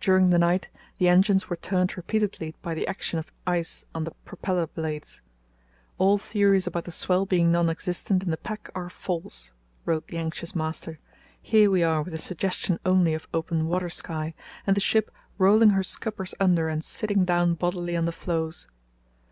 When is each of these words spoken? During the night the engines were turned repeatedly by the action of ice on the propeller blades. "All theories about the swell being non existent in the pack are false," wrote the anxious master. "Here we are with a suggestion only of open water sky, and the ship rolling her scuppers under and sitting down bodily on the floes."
During 0.00 0.30
the 0.30 0.38
night 0.40 0.66
the 0.98 1.08
engines 1.08 1.48
were 1.48 1.54
turned 1.54 1.96
repeatedly 1.96 2.56
by 2.60 2.74
the 2.74 2.88
action 2.88 3.20
of 3.20 3.32
ice 3.46 3.84
on 3.94 4.02
the 4.02 4.10
propeller 4.24 4.66
blades. 4.66 5.20
"All 5.96 6.18
theories 6.18 6.66
about 6.66 6.86
the 6.86 6.90
swell 6.90 7.24
being 7.24 7.52
non 7.52 7.70
existent 7.70 8.24
in 8.24 8.32
the 8.32 8.36
pack 8.36 8.68
are 8.74 8.90
false," 8.90 9.52
wrote 9.84 10.08
the 10.08 10.18
anxious 10.18 10.56
master. 10.56 10.98
"Here 11.40 11.70
we 11.70 11.84
are 11.84 12.02
with 12.02 12.14
a 12.14 12.18
suggestion 12.20 12.80
only 12.84 13.14
of 13.14 13.28
open 13.32 13.68
water 13.68 13.90
sky, 13.90 14.34
and 14.66 14.74
the 14.76 14.80
ship 14.80 15.08
rolling 15.38 15.70
her 15.70 15.84
scuppers 15.84 16.34
under 16.40 16.66
and 16.68 16.82
sitting 16.82 17.24
down 17.24 17.54
bodily 17.54 17.96
on 17.96 18.06
the 18.06 18.10
floes." 18.10 18.66